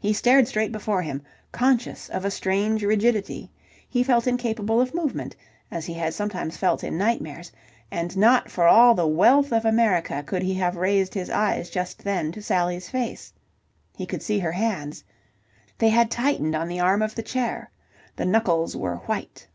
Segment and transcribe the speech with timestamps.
[0.00, 1.20] He stared straight before him,
[1.52, 3.52] conscious of a strange rigidity.
[3.86, 5.36] He felt incapable of movement,
[5.70, 7.52] as he had sometimes felt in nightmares;
[7.90, 12.02] and not for all the wealth of America could he have raised his eyes just
[12.04, 13.34] then to Sally's face.
[13.94, 15.04] He could see her hands.
[15.76, 17.70] They had tightened on the arm of the chair.
[18.16, 19.46] The knuckles were white.